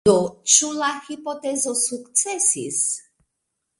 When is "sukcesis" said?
1.83-2.81